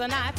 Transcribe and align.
with 0.00 0.12
a 0.12 0.29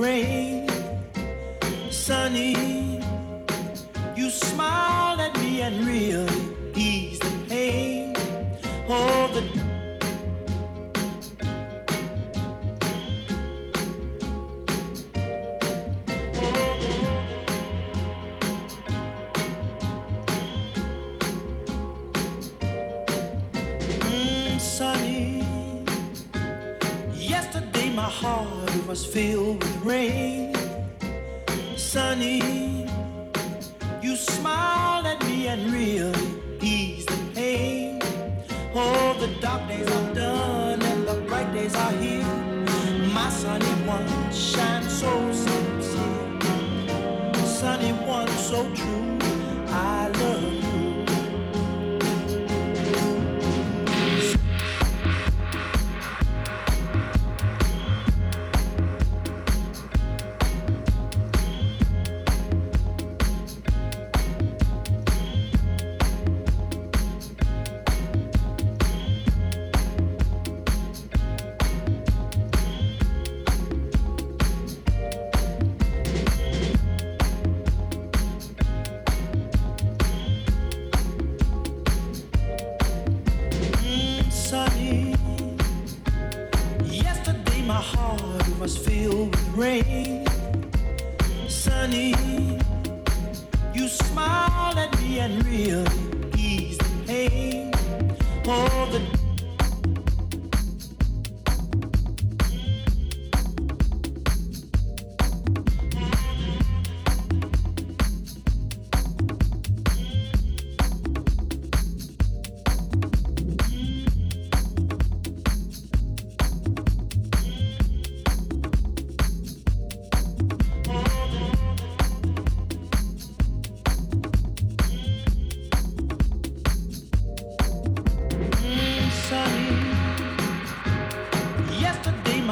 rain. 0.00 0.39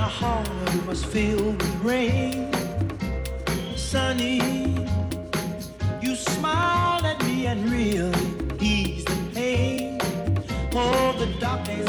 heart 0.09 0.86
was 0.86 1.04
filled 1.04 1.61
with 1.61 1.84
rain. 1.84 2.50
Sunny, 3.76 4.38
you 6.00 6.14
smiled 6.14 7.04
at 7.04 7.22
me 7.24 7.46
and 7.46 7.70
really 7.70 8.56
eased 8.61 9.09
the 9.09 9.34
pain. 9.34 10.00
Oh, 10.72 11.14
the 11.18 11.26
dark 11.38 11.64
days 11.64 11.86